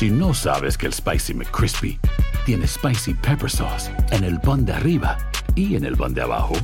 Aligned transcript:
Si 0.00 0.08
no 0.08 0.32
sabes 0.32 0.78
que 0.78 0.86
el 0.86 0.94
Spicy 0.94 1.34
McCrispy 1.34 2.00
tiene 2.46 2.66
Spicy 2.66 3.12
Pepper 3.12 3.50
Sauce 3.50 3.92
en 4.12 4.24
el 4.24 4.40
pan 4.40 4.64
de 4.64 4.72
arriba 4.72 5.18
y 5.54 5.76
en 5.76 5.84
el 5.84 5.94
pan 5.94 6.14
de 6.14 6.22
abajo, 6.22 6.54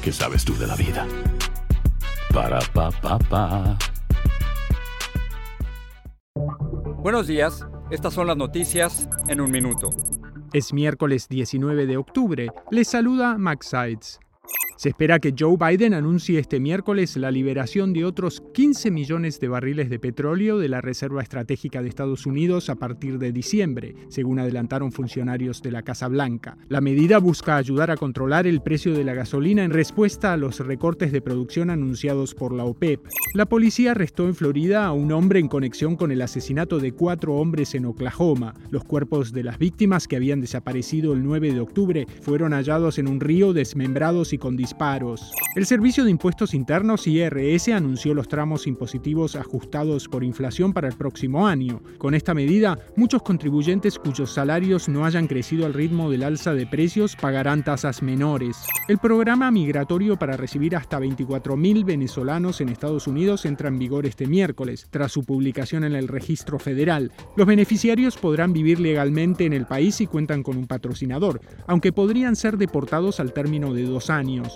¿qué 0.00 0.12
sabes 0.12 0.44
tú 0.44 0.56
de 0.56 0.68
la 0.68 0.76
vida? 0.76 1.08
Para, 2.32 2.60
pa, 2.72 2.92
pa, 2.92 3.18
pa. 3.18 3.76
Buenos 7.02 7.26
días, 7.26 7.66
estas 7.90 8.14
son 8.14 8.28
las 8.28 8.36
noticias 8.36 9.08
en 9.26 9.40
un 9.40 9.50
minuto. 9.50 9.90
Es 10.52 10.72
miércoles 10.72 11.26
19 11.28 11.84
de 11.86 11.96
octubre. 11.96 12.50
Les 12.70 12.86
saluda 12.86 13.36
Max 13.38 13.70
Sides. 13.70 14.20
Se 14.76 14.90
espera 14.90 15.20
que 15.20 15.34
Joe 15.36 15.56
Biden 15.56 15.94
anuncie 15.94 16.38
este 16.38 16.60
miércoles 16.60 17.16
la 17.16 17.30
liberación 17.30 17.94
de 17.94 18.04
otros 18.04 18.42
15 18.52 18.90
millones 18.90 19.40
de 19.40 19.48
barriles 19.48 19.88
de 19.88 19.98
petróleo 19.98 20.58
de 20.58 20.68
la 20.68 20.82
Reserva 20.82 21.22
Estratégica 21.22 21.80
de 21.80 21.88
Estados 21.88 22.26
Unidos 22.26 22.68
a 22.68 22.74
partir 22.74 23.18
de 23.18 23.32
diciembre, 23.32 23.94
según 24.10 24.38
adelantaron 24.38 24.92
funcionarios 24.92 25.62
de 25.62 25.70
la 25.70 25.80
Casa 25.80 26.08
Blanca. 26.08 26.58
La 26.68 26.82
medida 26.82 27.16
busca 27.18 27.56
ayudar 27.56 27.90
a 27.90 27.96
controlar 27.96 28.46
el 28.46 28.60
precio 28.60 28.92
de 28.92 29.04
la 29.04 29.14
gasolina 29.14 29.64
en 29.64 29.70
respuesta 29.70 30.34
a 30.34 30.36
los 30.36 30.60
recortes 30.60 31.10
de 31.10 31.22
producción 31.22 31.70
anunciados 31.70 32.34
por 32.34 32.52
la 32.52 32.64
OPEP. 32.64 33.00
La 33.32 33.46
policía 33.46 33.92
arrestó 33.92 34.26
en 34.26 34.34
Florida 34.34 34.84
a 34.84 34.92
un 34.92 35.10
hombre 35.12 35.40
en 35.40 35.48
conexión 35.48 35.96
con 35.96 36.12
el 36.12 36.20
asesinato 36.20 36.80
de 36.80 36.92
cuatro 36.92 37.36
hombres 37.36 37.74
en 37.74 37.86
Oklahoma. 37.86 38.52
Los 38.70 38.84
cuerpos 38.84 39.32
de 39.32 39.42
las 39.42 39.58
víctimas 39.58 40.06
que 40.06 40.16
habían 40.16 40.42
desaparecido 40.42 41.14
el 41.14 41.22
9 41.22 41.54
de 41.54 41.60
octubre 41.60 42.06
fueron 42.20 42.52
hallados 42.52 42.98
en 42.98 43.08
un 43.08 43.20
río 43.20 43.54
desmembrados 43.54 44.34
y 44.34 44.38
con 44.38 44.56
El 45.54 45.64
Servicio 45.64 46.04
de 46.04 46.10
Impuestos 46.10 46.52
Internos 46.52 47.06
IRS 47.06 47.68
anunció 47.68 48.12
los 48.12 48.28
tramos 48.28 48.66
impositivos 48.66 49.36
ajustados 49.36 50.06
por 50.08 50.22
inflación 50.22 50.72
para 50.72 50.88
el 50.88 50.94
próximo 50.94 51.46
año. 51.46 51.80
Con 51.98 52.14
esta 52.14 52.34
medida, 52.34 52.78
muchos 52.94 53.22
contribuyentes 53.22 53.98
cuyos 53.98 54.32
salarios 54.32 54.88
no 54.88 55.04
hayan 55.04 55.26
crecido 55.26 55.64
al 55.64 55.72
ritmo 55.72 56.10
del 56.10 56.24
alza 56.24 56.52
de 56.52 56.66
precios 56.66 57.16
pagarán 57.16 57.64
tasas 57.64 58.02
menores. 58.02 58.58
El 58.88 58.98
programa 58.98 59.50
migratorio 59.50 60.18
para 60.18 60.36
recibir 60.36 60.76
hasta 60.76 61.00
24.000 61.00 61.84
venezolanos 61.84 62.60
en 62.60 62.68
Estados 62.68 63.06
Unidos 63.06 63.46
entra 63.46 63.68
en 63.68 63.78
vigor 63.78 64.04
este 64.04 64.26
miércoles, 64.26 64.86
tras 64.90 65.12
su 65.12 65.24
publicación 65.24 65.84
en 65.84 65.94
el 65.94 66.08
registro 66.08 66.58
federal. 66.58 67.12
Los 67.36 67.46
beneficiarios 67.46 68.16
podrán 68.16 68.52
vivir 68.52 68.78
legalmente 68.78 69.46
en 69.46 69.52
el 69.52 69.66
país 69.66 70.00
y 70.00 70.06
cuentan 70.06 70.42
con 70.42 70.56
un 70.56 70.66
patrocinador, 70.66 71.40
aunque 71.66 71.92
podrían 71.92 72.36
ser 72.36 72.58
deportados 72.58 73.20
al 73.20 73.32
término 73.32 73.72
de 73.72 73.84
dos 73.84 74.10
años. 74.10 74.55